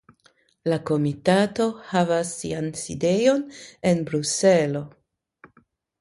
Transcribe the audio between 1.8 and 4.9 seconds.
havas sian sidejon en Bruselo.